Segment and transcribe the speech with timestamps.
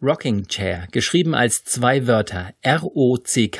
[0.00, 3.54] Rocking Chair, geschrieben als zwei Wörter R-O-C-K-I-N-G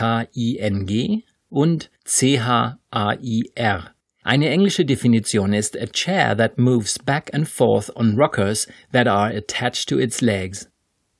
[1.49, 3.95] und C-H-A-I-R.
[4.23, 9.35] Eine englische Definition ist a chair that moves back and forth on rockers that are
[9.35, 10.71] attached to its legs.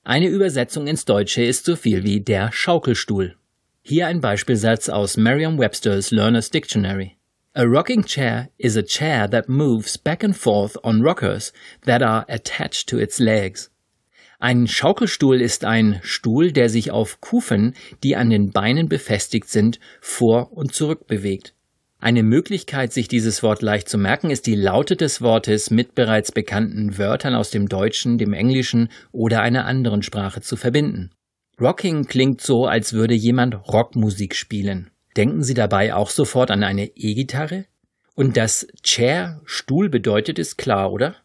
[0.05, 3.35] Eine Übersetzung ins Deutsche ist so viel wie der Schaukelstuhl.
[3.81, 7.17] Hier ein Beispielsatz aus Merriam-Webster's Learner's Dictionary.
[7.55, 11.51] A rocking chair is a chair that moves back and forth on rockers
[11.85, 13.69] that are attached to its legs.
[14.41, 19.81] Ein Schaukelstuhl ist ein Stuhl, der sich auf Kufen, die an den Beinen befestigt sind,
[19.99, 21.53] vor und zurück bewegt.
[21.99, 26.31] Eine Möglichkeit, sich dieses Wort leicht zu merken, ist die Laute des Wortes mit bereits
[26.31, 31.11] bekannten Wörtern aus dem Deutschen, dem Englischen oder einer anderen Sprache zu verbinden.
[31.59, 34.89] Rocking klingt so, als würde jemand Rockmusik spielen.
[35.17, 37.65] Denken Sie dabei auch sofort an eine E-Gitarre?
[38.15, 41.17] Und dass Chair Stuhl bedeutet, ist klar, oder?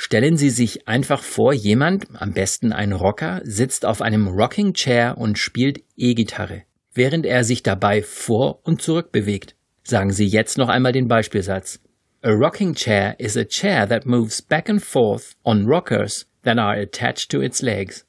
[0.00, 5.18] Stellen Sie sich einfach vor, jemand, am besten ein Rocker, sitzt auf einem Rocking Chair
[5.18, 6.62] und spielt E-Gitarre,
[6.94, 9.56] während er sich dabei vor und zurück bewegt.
[9.82, 11.80] Sagen Sie jetzt noch einmal den Beispielsatz.
[12.22, 16.80] A rocking chair is a chair that moves back and forth on rockers that are
[16.80, 18.06] attached to its legs.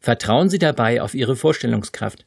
[0.00, 2.26] Vertrauen Sie dabei auf Ihre Vorstellungskraft.